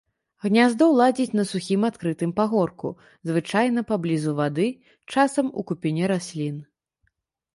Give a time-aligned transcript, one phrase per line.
[0.45, 2.89] Гняздо ладзіць на сухім адкрытым пагорку,
[3.31, 4.65] звычайна паблізу вады,
[5.17, 6.57] часам у купіне раслін.